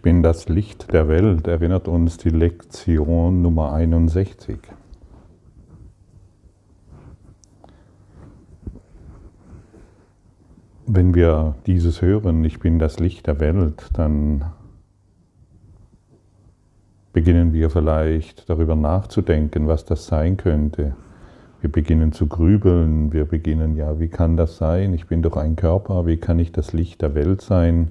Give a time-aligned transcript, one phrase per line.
[0.00, 4.58] Ich bin das Licht der Welt, erinnert uns die Lektion Nummer 61.
[10.86, 14.46] Wenn wir dieses hören, ich bin das Licht der Welt, dann
[17.12, 20.96] beginnen wir vielleicht darüber nachzudenken, was das sein könnte.
[21.60, 24.94] Wir beginnen zu grübeln, wir beginnen, ja, wie kann das sein?
[24.94, 27.90] Ich bin doch ein Körper, wie kann ich das Licht der Welt sein?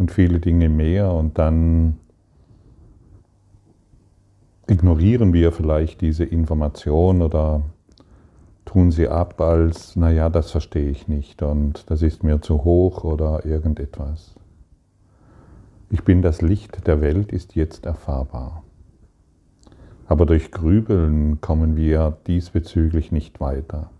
[0.00, 1.98] Und viele Dinge mehr und dann
[4.66, 7.62] ignorieren wir vielleicht diese Information oder
[8.64, 13.04] tun sie ab als, naja, das verstehe ich nicht und das ist mir zu hoch
[13.04, 14.34] oder irgendetwas.
[15.90, 18.62] Ich bin das Licht der Welt ist jetzt erfahrbar.
[20.06, 23.90] Aber durch Grübeln kommen wir diesbezüglich nicht weiter.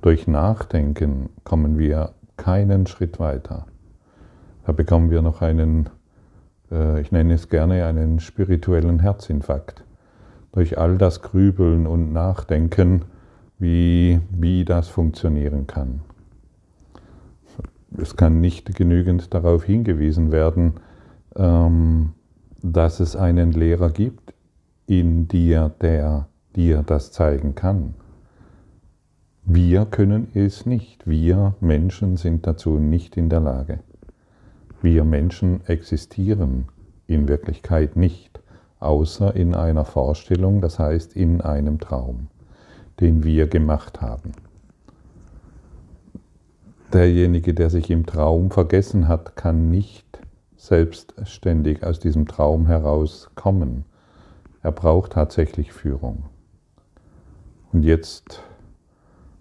[0.00, 3.66] Durch Nachdenken kommen wir keinen Schritt weiter.
[4.68, 5.88] Da bekommen wir noch einen,
[6.70, 9.82] äh, ich nenne es gerne einen spirituellen Herzinfarkt.
[10.52, 13.06] Durch all das Grübeln und Nachdenken,
[13.58, 16.02] wie, wie das funktionieren kann.
[17.96, 20.74] Es kann nicht genügend darauf hingewiesen werden,
[21.34, 22.10] ähm,
[22.62, 24.34] dass es einen Lehrer gibt
[24.84, 27.94] in dir, der dir das zeigen kann.
[29.46, 31.08] Wir können es nicht.
[31.08, 33.78] Wir Menschen sind dazu nicht in der Lage.
[34.80, 36.66] Wir Menschen existieren
[37.06, 38.40] in Wirklichkeit nicht,
[38.80, 42.28] außer in einer Vorstellung, das heißt in einem Traum,
[43.00, 44.32] den wir gemacht haben.
[46.92, 50.06] Derjenige, der sich im Traum vergessen hat, kann nicht
[50.56, 53.84] selbstständig aus diesem Traum herauskommen.
[54.62, 56.24] Er braucht tatsächlich Führung.
[57.72, 58.42] Und jetzt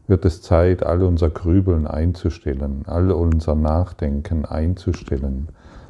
[0.08, 5.50] wird es Zeit, all unser Grübeln einzustellen, all unser Nachdenken einzustellen,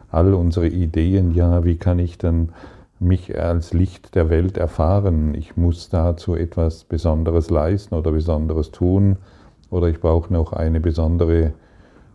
[0.09, 2.49] all unsere Ideen, ja, wie kann ich denn
[2.99, 5.35] mich als Licht der Welt erfahren?
[5.35, 9.17] Ich muss dazu etwas Besonderes leisten oder Besonderes tun
[9.69, 11.53] oder ich brauche noch eine besondere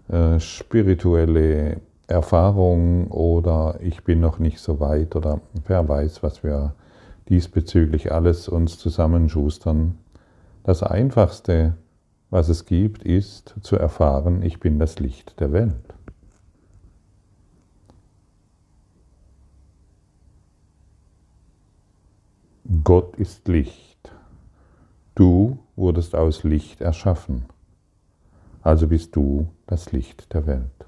[0.09, 6.75] äh, spirituelle Erfahrung oder ich bin noch nicht so weit oder wer weiß, was wir
[7.29, 9.99] diesbezüglich alles uns zusammenschustern.
[10.65, 11.75] Das Einfachste
[12.33, 15.95] was es gibt, ist zu erfahren, ich bin das Licht der Welt.
[22.83, 24.11] Gott ist Licht.
[25.15, 27.45] Du wurdest aus Licht erschaffen.
[28.63, 30.87] Also bist du das Licht der Welt.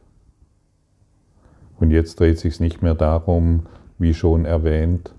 [1.78, 3.66] Und jetzt dreht sich nicht mehr darum,
[3.98, 5.14] wie schon erwähnt,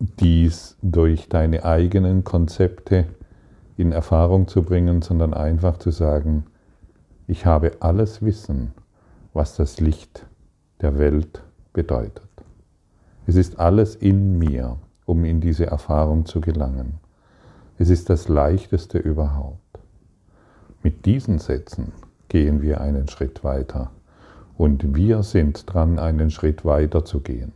[0.00, 3.06] dies durch deine eigenen Konzepte
[3.76, 6.44] in Erfahrung zu bringen, sondern einfach zu sagen,
[7.26, 8.72] ich habe alles Wissen,
[9.32, 10.26] was das Licht
[10.80, 11.42] der Welt
[11.72, 12.22] bedeutet.
[13.26, 16.94] Es ist alles in mir, um in diese Erfahrung zu gelangen.
[17.78, 19.60] Es ist das Leichteste überhaupt.
[20.82, 21.92] Mit diesen Sätzen
[22.28, 23.90] gehen wir einen Schritt weiter
[24.56, 27.52] und wir sind dran, einen Schritt weiter zu gehen.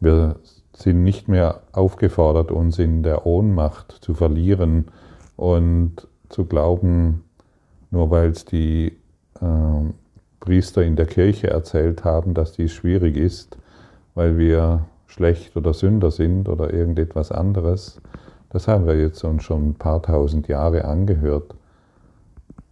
[0.00, 0.36] Wir
[0.78, 4.86] sind nicht mehr aufgefordert, uns in der Ohnmacht zu verlieren
[5.36, 7.24] und zu glauben,
[7.90, 8.96] nur weil es die
[9.40, 9.92] äh,
[10.38, 13.58] Priester in der Kirche erzählt haben, dass dies schwierig ist,
[14.14, 18.00] weil wir schlecht oder Sünder sind oder irgendetwas anderes.
[18.50, 21.56] Das haben wir jetzt uns schon ein paar tausend Jahre angehört.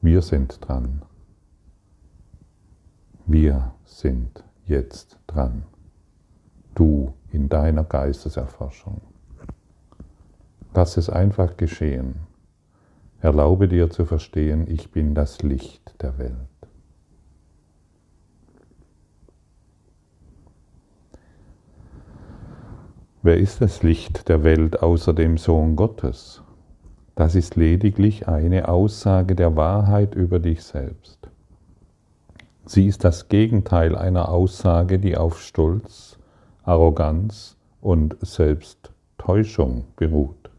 [0.00, 1.02] Wir sind dran.
[3.26, 5.64] Wir sind jetzt dran.
[6.76, 9.02] Du in deiner Geisteserforschung.
[10.74, 12.16] Lass es einfach geschehen.
[13.20, 16.32] Erlaube dir zu verstehen, ich bin das Licht der Welt.
[23.22, 26.42] Wer ist das Licht der Welt außer dem Sohn Gottes?
[27.16, 31.28] Das ist lediglich eine Aussage der Wahrheit über dich selbst.
[32.64, 36.15] Sie ist das Gegenteil einer Aussage, die auf Stolz,
[36.66, 40.50] Arroganz und Selbsttäuschung beruht.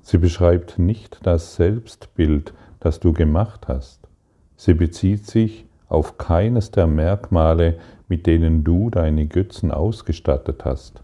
[0.00, 4.08] Sie beschreibt nicht das Selbstbild, das du gemacht hast.
[4.56, 7.78] Sie bezieht sich auf keines der Merkmale,
[8.08, 11.02] mit denen du deine Götzen ausgestattet hast.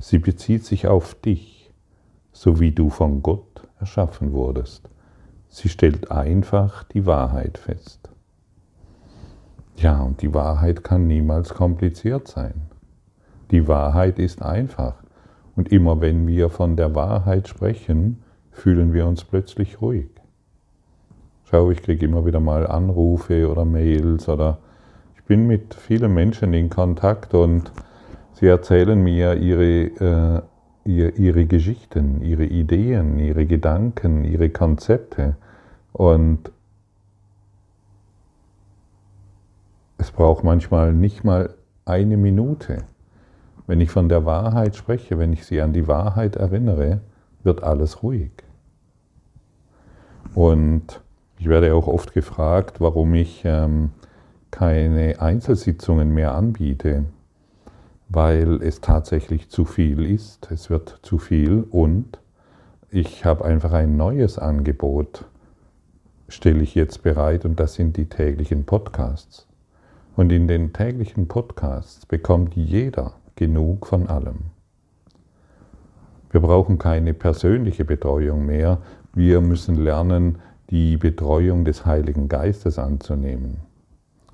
[0.00, 1.70] Sie bezieht sich auf dich,
[2.32, 4.88] so wie du von Gott erschaffen wurdest.
[5.50, 8.08] Sie stellt einfach die Wahrheit fest.
[9.76, 12.62] Ja, und die Wahrheit kann niemals kompliziert sein.
[13.50, 14.94] Die Wahrheit ist einfach.
[15.54, 20.08] Und immer wenn wir von der Wahrheit sprechen, fühlen wir uns plötzlich ruhig.
[21.44, 24.58] Schau, ich kriege immer wieder mal Anrufe oder Mails oder
[25.26, 27.72] bin mit vielen Menschen in Kontakt und
[28.32, 30.44] sie erzählen mir ihre,
[30.84, 35.36] äh, ihre Geschichten, ihre Ideen, ihre Gedanken, ihre Konzepte.
[35.92, 36.52] Und
[39.98, 41.54] es braucht manchmal nicht mal
[41.84, 42.84] eine Minute.
[43.66, 47.00] Wenn ich von der Wahrheit spreche, wenn ich sie an die Wahrheit erinnere,
[47.42, 48.30] wird alles ruhig.
[50.34, 51.00] Und
[51.38, 53.90] ich werde auch oft gefragt, warum ich ähm,
[54.50, 57.04] keine Einzelsitzungen mehr anbiete,
[58.08, 60.50] weil es tatsächlich zu viel ist.
[60.50, 62.18] Es wird zu viel und
[62.90, 65.24] ich habe einfach ein neues Angebot,
[66.28, 69.46] stelle ich jetzt bereit und das sind die täglichen Podcasts.
[70.14, 74.50] Und in den täglichen Podcasts bekommt jeder genug von allem.
[76.30, 78.78] Wir brauchen keine persönliche Betreuung mehr,
[79.14, 80.38] wir müssen lernen,
[80.70, 83.58] die Betreuung des Heiligen Geistes anzunehmen.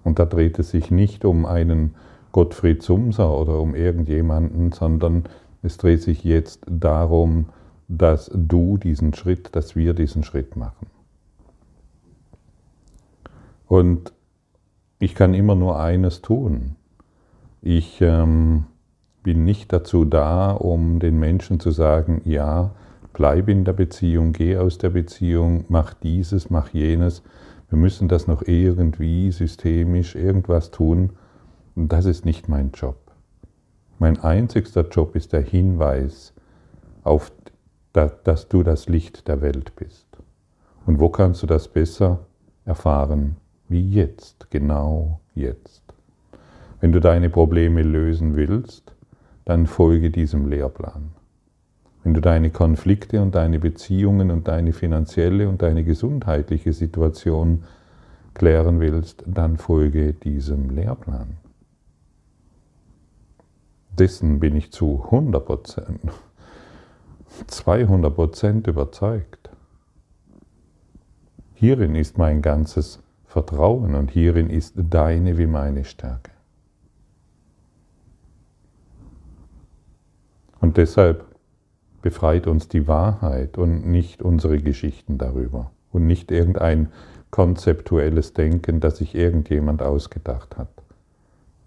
[0.02, 1.94] Und da dreht es sich nicht um einen
[2.32, 5.24] Gottfried Sumser oder um irgendjemanden, sondern
[5.62, 7.50] es dreht sich jetzt darum,
[7.88, 10.86] dass du diesen Schritt, dass wir diesen Schritt machen.
[13.68, 14.12] Und
[14.98, 16.76] ich kann immer nur eines tun.
[17.60, 18.64] Ich ähm,
[19.22, 22.70] bin nicht dazu da, um den Menschen zu sagen, ja,
[23.12, 27.22] bleib in der Beziehung, geh aus der Beziehung, mach dieses, mach jenes.
[27.68, 31.10] Wir müssen das noch irgendwie systemisch irgendwas tun.
[31.74, 32.96] Und das ist nicht mein Job.
[33.98, 36.34] Mein einzigster Job ist der Hinweis
[37.04, 37.32] auf,
[37.92, 40.06] dass du das Licht der Welt bist.
[40.86, 42.20] Und wo kannst du das besser
[42.64, 43.36] erfahren
[43.68, 45.82] wie jetzt, genau jetzt?
[46.80, 48.91] Wenn du deine Probleme lösen willst,
[49.44, 51.10] dann folge diesem Lehrplan.
[52.02, 57.62] Wenn du deine Konflikte und deine Beziehungen und deine finanzielle und deine gesundheitliche Situation
[58.34, 61.36] klären willst, dann folge diesem Lehrplan.
[63.98, 66.00] Dessen bin ich zu 100 Prozent,
[67.46, 69.50] 200 Prozent überzeugt.
[71.54, 76.31] Hierin ist mein ganzes Vertrauen und hierin ist deine wie meine Stärke.
[80.72, 81.26] Und deshalb
[82.00, 86.90] befreit uns die Wahrheit und nicht unsere Geschichten darüber und nicht irgendein
[87.30, 90.70] konzeptuelles Denken, das sich irgendjemand ausgedacht hat.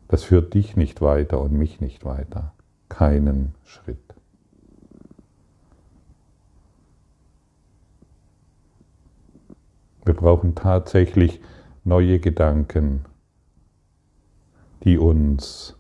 [0.07, 2.55] Das führt dich nicht weiter und mich nicht weiter.
[2.89, 3.99] Keinen Schritt.
[10.03, 11.41] Wir brauchen tatsächlich
[11.83, 13.05] neue Gedanken,
[14.83, 15.77] die uns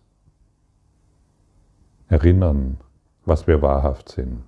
[2.07, 2.77] erinnern
[3.25, 4.43] was wir wahrhaft sind.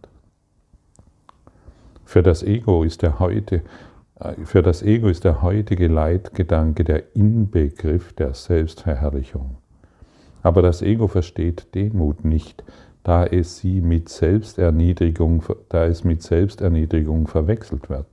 [2.05, 3.63] Für das Ego ist der heute,
[4.45, 9.57] für das Ego ist der heutige Leitgedanke der Inbegriff der Selbstverherrlichung.
[10.41, 12.63] Aber das Ego versteht Demut nicht,
[13.03, 18.07] da es sie mit Selbsterniedrigung, da es mit Selbsterniedrigung verwechselt wird.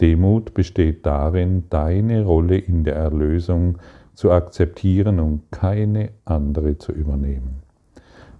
[0.00, 3.78] Demut besteht darin, deine Rolle in der Erlösung
[4.14, 7.63] zu akzeptieren und keine andere zu übernehmen.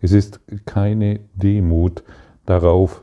[0.01, 2.05] Es ist keine Demut
[2.47, 3.03] darauf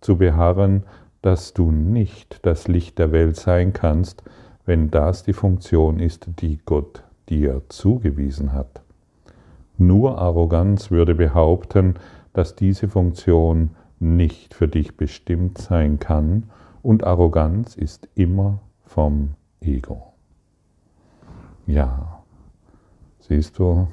[0.00, 0.84] zu beharren,
[1.22, 4.22] dass du nicht das Licht der Welt sein kannst,
[4.66, 8.82] wenn das die Funktion ist, die Gott dir zugewiesen hat.
[9.78, 11.94] Nur Arroganz würde behaupten,
[12.32, 16.50] dass diese Funktion nicht für dich bestimmt sein kann
[16.82, 20.12] und Arroganz ist immer vom Ego.
[21.66, 22.22] Ja,
[23.20, 23.86] siehst du,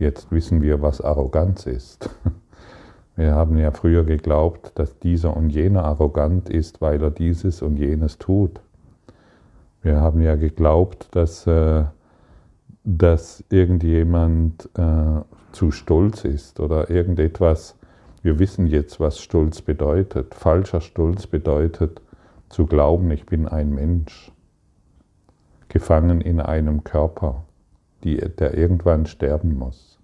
[0.00, 2.08] Jetzt wissen wir, was Arroganz ist.
[3.16, 7.76] Wir haben ja früher geglaubt, dass dieser und jener arrogant ist, weil er dieses und
[7.76, 8.62] jenes tut.
[9.82, 11.84] Wir haben ja geglaubt, dass, äh,
[12.82, 15.20] dass irgendjemand äh,
[15.52, 17.76] zu stolz ist oder irgendetwas.
[18.22, 20.34] Wir wissen jetzt, was Stolz bedeutet.
[20.34, 22.00] Falscher Stolz bedeutet
[22.48, 24.32] zu glauben, ich bin ein Mensch,
[25.68, 27.44] gefangen in einem Körper,
[28.04, 29.98] die, der irgendwann sterben muss.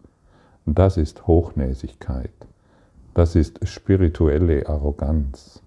[0.67, 2.33] Das ist Hochnäsigkeit.
[3.15, 5.63] Das ist spirituelle Arroganz.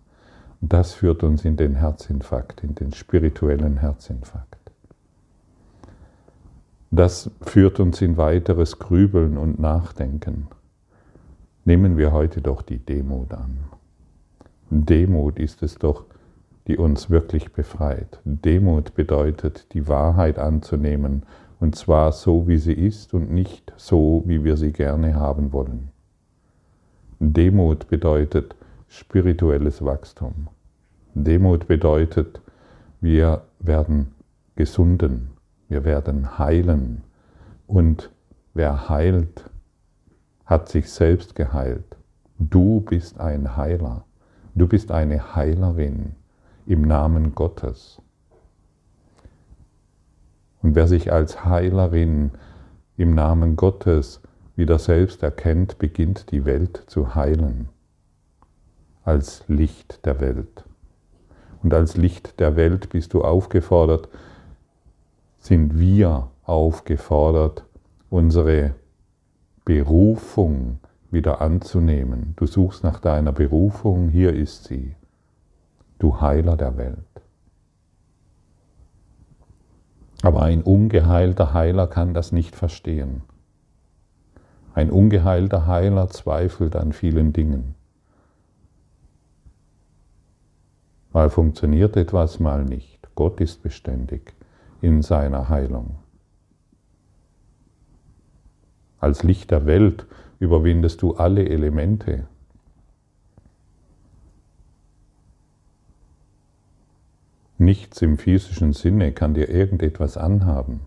[0.61, 4.59] Das führt uns in den Herzinfarkt, in den spirituellen Herzinfarkt.
[6.91, 10.47] Das führt uns in weiteres Grübeln und Nachdenken.
[11.63, 13.59] Nehmen wir heute doch die Demut an.
[14.69, 16.05] Demut ist es doch,
[16.67, 18.19] die uns wirklich befreit.
[18.25, 21.23] Demut bedeutet, die Wahrheit anzunehmen
[21.59, 25.89] und zwar so, wie sie ist und nicht so, wie wir sie gerne haben wollen.
[27.19, 28.55] Demut bedeutet
[28.87, 30.47] spirituelles Wachstum.
[31.13, 32.41] Demut bedeutet,
[33.01, 34.13] wir werden
[34.55, 35.31] gesunden,
[35.67, 37.03] wir werden heilen,
[37.67, 38.09] Und
[38.55, 39.47] wer heilt,
[40.45, 41.97] hat sich selbst geheilt.
[42.39, 44.05] Du bist ein Heiler.
[44.55, 46.15] Du bist eine Heilerin
[46.65, 48.01] im Namen Gottes.
[50.61, 52.31] Und wer sich als Heilerin
[52.97, 54.21] im Namen Gottes
[54.55, 57.69] wieder selbst erkennt, beginnt die Welt zu heilen.
[59.03, 60.65] Als Licht der Welt.
[61.63, 64.09] Und als Licht der Welt bist du aufgefordert,
[65.39, 67.63] sind wir aufgefordert,
[68.09, 68.75] unsere
[69.65, 70.79] Berufung
[71.11, 72.33] wieder anzunehmen.
[72.35, 74.95] Du suchst nach deiner Berufung, hier ist sie.
[75.99, 76.97] Du Heiler der Welt.
[80.21, 83.21] Aber ein ungeheilter Heiler kann das nicht verstehen.
[84.73, 87.75] Ein ungeheilter Heiler zweifelt an vielen Dingen.
[91.11, 93.09] Mal funktioniert etwas, mal nicht.
[93.15, 94.33] Gott ist beständig
[94.81, 95.97] in seiner Heilung.
[98.99, 100.05] Als Licht der Welt
[100.39, 102.27] überwindest du alle Elemente.
[107.61, 110.79] Nichts im physischen Sinne kann dir irgendetwas anhaben.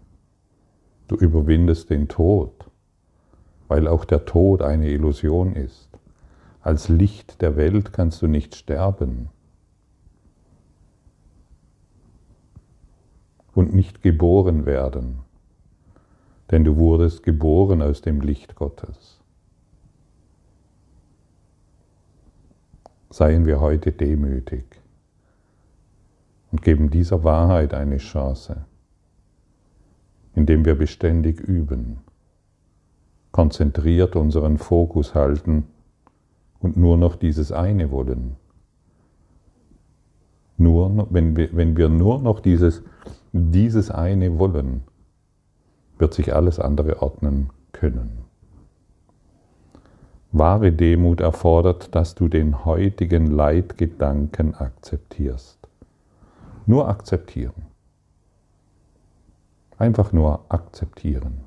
[1.07, 2.71] Du überwindest den Tod,
[3.69, 5.91] weil auch der Tod eine Illusion ist.
[6.63, 9.29] Als Licht der Welt kannst du nicht sterben
[13.55, 15.19] und nicht geboren werden,
[16.51, 19.21] denn du wurdest geboren aus dem Licht Gottes.
[23.11, 24.82] Seien wir heute demütig
[26.63, 28.65] geben dieser Wahrheit eine Chance,
[30.35, 31.99] indem wir beständig üben,
[33.33, 35.65] konzentriert unseren Fokus halten
[36.61, 38.37] und nur noch dieses eine wollen.
[40.57, 42.83] Nur, wenn, wir, wenn wir nur noch dieses,
[43.33, 44.83] dieses eine wollen,
[45.99, 48.23] wird sich alles andere ordnen können.
[50.31, 55.62] Wahre Demut erfordert, dass du den heutigen Leitgedanken akzeptierst.
[56.67, 57.67] Nur akzeptieren.
[59.79, 61.41] Einfach nur akzeptieren.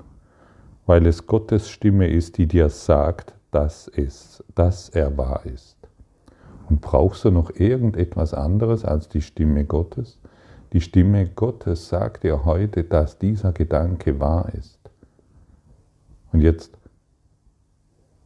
[0.86, 5.78] Weil es Gottes Stimme ist, die dir sagt, dass es, dass er wahr ist.
[6.70, 10.20] Und brauchst du noch irgendetwas anderes als die Stimme Gottes?
[10.74, 14.80] Die Stimme Gottes sagt dir heute, dass dieser Gedanke wahr ist.
[16.34, 16.78] Und jetzt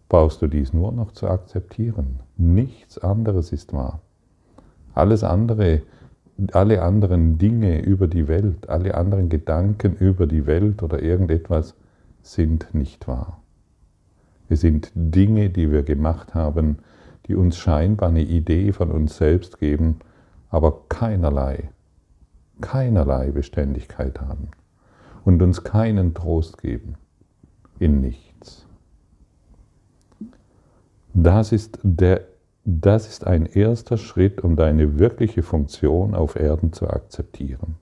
[0.07, 2.21] brauchst du dies nur noch zu akzeptieren.
[2.37, 4.01] Nichts anderes ist wahr.
[4.95, 5.83] Alles andere
[6.53, 11.75] alle anderen Dinge über die Welt, alle anderen Gedanken über die Welt oder irgendetwas
[12.21, 13.41] sind nicht wahr.
[14.47, 16.77] Es sind Dinge, die wir gemacht haben,
[17.27, 19.99] die uns scheinbar eine Idee von uns selbst geben,
[20.49, 21.69] aber keinerlei,
[22.61, 24.49] keinerlei Beständigkeit haben
[25.25, 26.95] und uns keinen Trost geben
[27.77, 28.65] in nichts.
[31.13, 32.28] Das ist der
[32.81, 37.75] das ist ein erster Schritt, um deine wirkliche Funktion auf Erden zu akzeptieren.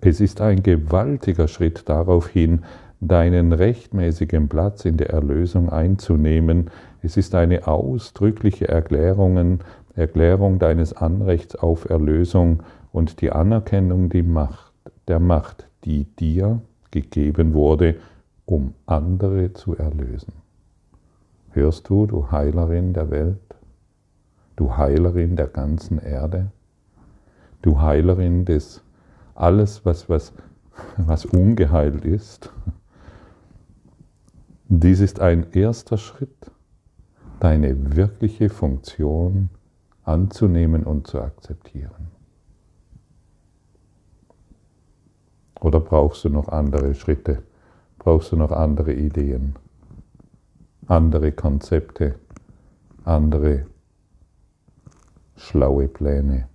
[0.00, 2.60] Es ist ein gewaltiger Schritt darauf hin,
[3.00, 6.70] deinen rechtmäßigen Platz in der Erlösung einzunehmen.
[7.02, 9.60] Es ist eine ausdrückliche Erklärung,
[9.94, 14.72] Erklärung deines Anrechts auf Erlösung und die Anerkennung die Macht,
[15.08, 17.96] der Macht, die dir gegeben wurde,
[18.46, 20.39] um andere zu erlösen.
[21.52, 23.56] Hörst du, du Heilerin der Welt,
[24.54, 26.52] du Heilerin der ganzen Erde,
[27.62, 28.82] du Heilerin des
[29.34, 30.32] alles, was, was,
[30.96, 32.52] was ungeheilt ist?
[34.68, 36.52] Dies ist ein erster Schritt,
[37.40, 39.50] deine wirkliche Funktion
[40.04, 42.08] anzunehmen und zu akzeptieren.
[45.60, 47.42] Oder brauchst du noch andere Schritte?
[47.98, 49.56] Brauchst du noch andere Ideen?
[50.90, 52.16] Andere Konzepte,
[53.04, 53.66] andere
[55.36, 56.48] schlaue Pläne.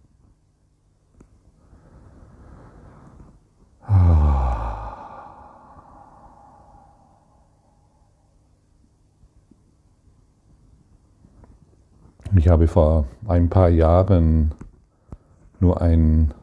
[12.35, 14.53] Ich habe vor ein paar Jahren
[15.61, 16.33] nur ein,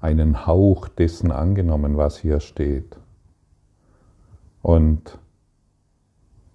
[0.00, 2.96] einen Hauch dessen angenommen, was hier steht.
[4.62, 5.18] Und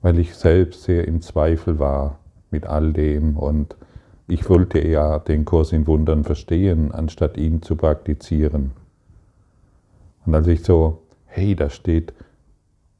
[0.08, 3.76] weil ich selbst sehr im Zweifel war mit all dem und
[4.30, 8.72] ich wollte ja den Kurs in Wundern verstehen, anstatt ihn zu praktizieren.
[10.26, 12.14] Und als ich so, hey, da steht,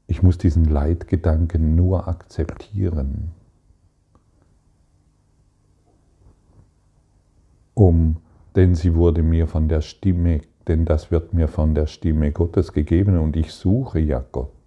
[0.06, 3.30] ich muss diesen Leitgedanken nur akzeptieren,
[7.72, 8.18] um,
[8.54, 12.74] denn sie wurde mir von der Stimme, denn das wird mir von der Stimme Gottes
[12.74, 14.57] gegeben und ich suche ja Gott.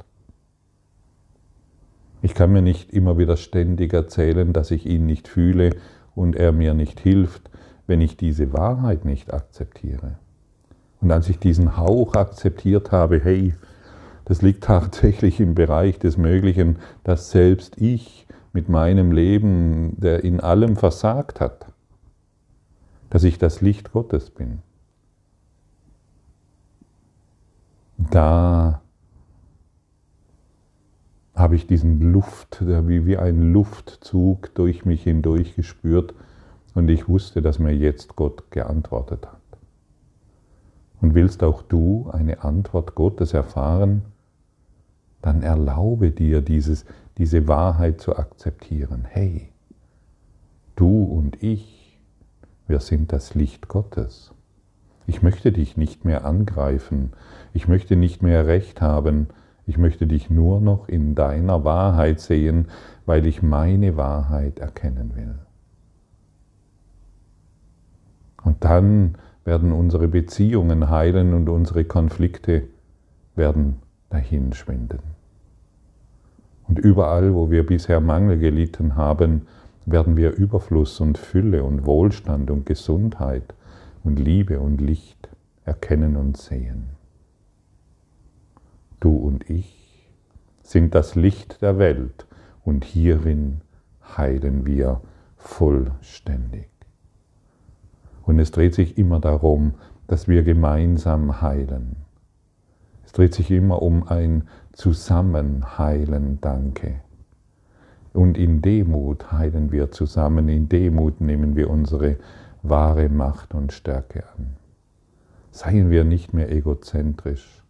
[2.22, 5.72] Ich kann mir nicht immer wieder ständig erzählen, dass ich ihn nicht fühle
[6.16, 7.50] und er mir nicht hilft,
[7.88, 10.18] wenn ich diese Wahrheit nicht akzeptiere.
[11.02, 13.56] Und als ich diesen Hauch akzeptiert habe, hey,
[14.26, 20.40] das liegt tatsächlich im Bereich des Möglichen, dass selbst ich mit meinem Leben, der in
[20.40, 21.66] allem versagt hat,
[23.10, 24.60] dass ich das Licht Gottes bin.
[27.98, 28.81] Da
[31.34, 36.14] habe ich diesen Luft, wie, wie ein Luftzug durch mich hindurch gespürt
[36.74, 39.40] und ich wusste, dass mir jetzt Gott geantwortet hat.
[41.02, 44.04] Und willst auch du eine Antwort Gottes erfahren,
[45.22, 46.86] dann erlaube dir dieses,
[47.18, 49.06] diese Wahrheit zu akzeptieren.
[49.10, 49.50] Hey,
[50.76, 52.00] du und ich,
[52.68, 54.34] wir sind das Licht Gottes.
[55.08, 57.12] Ich möchte dich nicht mehr angreifen,
[57.54, 59.28] ich möchte nicht mehr recht haben,
[59.72, 62.68] ich möchte dich nur noch in deiner Wahrheit sehen,
[63.06, 65.36] weil ich meine Wahrheit erkennen will.
[68.44, 72.64] Und dann werden unsere Beziehungen heilen und unsere Konflikte
[73.38, 73.78] werden
[74.10, 75.00] dahinschwinden.
[76.68, 79.48] Und überall, wo wir bisher Mangel gelitten haben,
[79.86, 83.54] werden wir Überfluss und Fülle und Wohlstand und Gesundheit
[84.04, 85.30] und Liebe und Licht
[85.64, 87.01] erkennen und sehen.
[89.02, 89.78] Du und ich
[90.62, 92.28] sind das Licht der Welt
[92.64, 93.62] und hierin
[94.16, 95.02] heilen wir
[95.38, 96.70] vollständig.
[98.22, 99.74] Und es dreht sich immer darum,
[100.08, 101.96] dass wir gemeinsam heilen.
[103.04, 107.02] Es dreht sich immer um ein Zusammenheilen, danke.
[108.14, 112.18] Und in Demut heilen wir zusammen, in Demut nehmen wir unsere
[112.62, 114.58] wahre Macht und Stärke an.
[115.50, 117.61] Seien wir nicht mehr egozentrisch.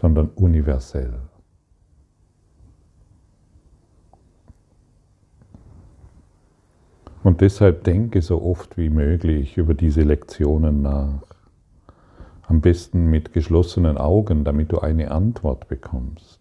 [0.00, 1.14] Sondern universell.
[7.24, 11.22] Und deshalb denke so oft wie möglich über diese Lektionen nach.
[12.42, 16.40] Am besten mit geschlossenen Augen, damit du eine Antwort bekommst.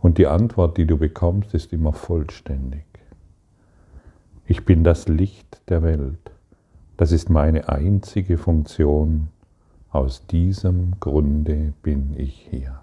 [0.00, 2.86] Und die Antwort, die du bekommst, ist immer vollständig.
[4.46, 6.30] Ich bin das Licht der Welt.
[6.96, 9.28] Das ist meine einzige Funktion.
[9.90, 12.80] Aus diesem Grunde bin ich hier.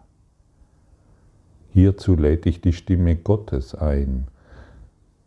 [1.70, 4.28] Hierzu lädt dich die Stimme Gottes ein,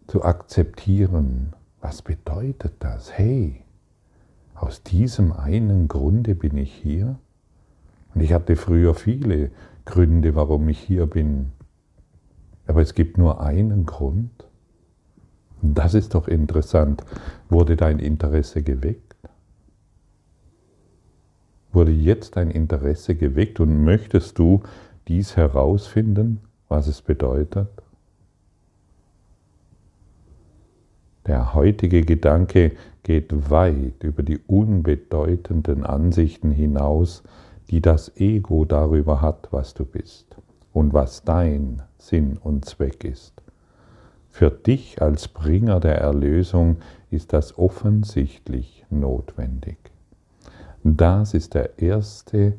[0.08, 3.16] zu akzeptieren, was bedeutet das?
[3.16, 3.62] Hey,
[4.56, 7.16] aus diesem einen Grunde bin ich hier.
[8.14, 9.52] Und ich hatte früher viele
[9.84, 11.52] Gründe, warum ich hier bin.
[12.66, 14.30] Aber es gibt nur einen Grund.
[15.62, 17.04] Und das ist doch interessant.
[17.48, 19.07] Wurde dein Interesse geweckt?
[21.72, 24.62] Wurde jetzt dein Interesse geweckt und möchtest du
[25.06, 27.68] dies herausfinden, was es bedeutet?
[31.26, 37.22] Der heutige Gedanke geht weit über die unbedeutenden Ansichten hinaus,
[37.70, 40.36] die das Ego darüber hat, was du bist
[40.72, 43.42] und was dein Sinn und Zweck ist.
[44.30, 46.76] Für dich als Bringer der Erlösung
[47.10, 49.78] ist das offensichtlich notwendig.
[50.84, 52.54] Das ist der erste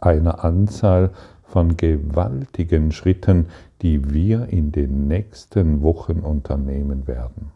[0.00, 1.10] einer Anzahl
[1.44, 3.46] von gewaltigen Schritten,
[3.82, 7.52] die wir in den nächsten Wochen unternehmen werden.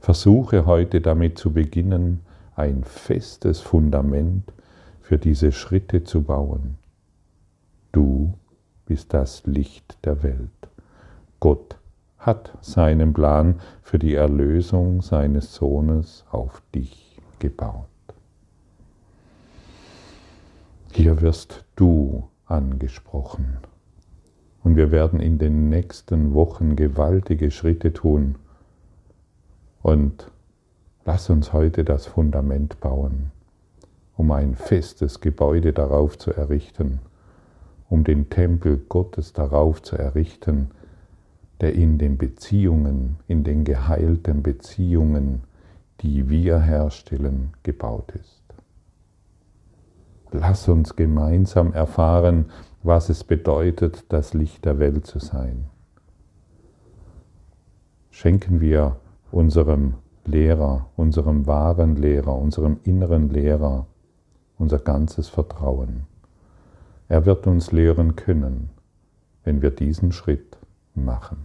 [0.00, 2.20] Versuche heute damit zu beginnen,
[2.56, 4.52] ein festes Fundament
[5.00, 6.76] für diese Schritte zu bauen.
[7.92, 8.34] Du
[8.86, 10.50] bist das Licht der Welt.
[11.38, 11.78] Gott
[12.18, 17.11] hat seinen Plan für die Erlösung seines Sohnes auf dich
[17.42, 17.88] gebaut.
[20.92, 23.58] Hier wirst du angesprochen.
[24.62, 28.36] Und wir werden in den nächsten Wochen gewaltige Schritte tun.
[29.82, 30.30] Und
[31.04, 33.32] lass uns heute das Fundament bauen,
[34.16, 37.00] um ein festes Gebäude darauf zu errichten,
[37.88, 40.70] um den Tempel Gottes darauf zu errichten,
[41.60, 45.42] der in den Beziehungen, in den geheilten Beziehungen,
[46.02, 48.42] die wir herstellen, gebaut ist.
[50.30, 52.46] Lass uns gemeinsam erfahren,
[52.82, 55.66] was es bedeutet, das Licht der Welt zu sein.
[58.10, 58.96] Schenken wir
[59.30, 63.86] unserem Lehrer, unserem wahren Lehrer, unserem inneren Lehrer
[64.62, 66.04] unser ganzes Vertrauen.
[67.08, 68.70] Er wird uns lehren können,
[69.44, 70.56] wenn wir diesen Schritt
[70.94, 71.44] machen.